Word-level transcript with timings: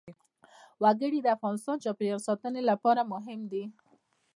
وګړي 0.83 1.19
د 1.23 1.27
افغانستان 1.35 1.75
د 1.77 1.81
چاپیریال 1.85 2.21
ساتنې 2.27 2.61
لپاره 2.69 3.01
مهم 3.13 3.39
دي. 3.51 3.63